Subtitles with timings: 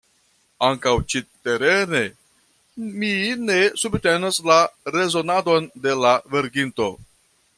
[0.67, 2.01] Ankaŭ ĉi-terene
[3.03, 3.11] mi
[3.43, 4.59] ne subtenas la
[4.97, 6.89] rezonadon de la verkinto.